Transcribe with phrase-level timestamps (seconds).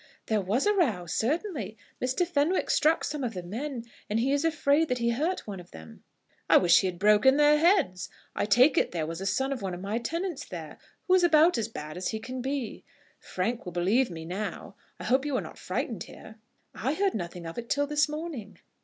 [0.25, 1.77] "There was a row, certainly.
[2.01, 2.25] Mr.
[2.25, 5.69] Fenwick struck some of the men, and he is afraid that he hurt one of
[5.69, 6.03] them."
[6.49, 8.09] "I wish he had broken their heads.
[8.35, 11.23] I take it there was a son of one of my tenants there, who is
[11.23, 12.83] about as bad as he can be.
[13.19, 14.75] Frank will believe me now.
[14.99, 16.37] I hope you were not frightened here."
[16.73, 18.57] "I heard nothing of it till this morning."